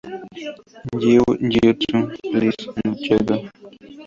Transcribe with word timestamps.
Jiu-jitsu 1.51 1.97
Please, 2.31 2.61
Not 2.75 2.97
Judo! 3.03 3.35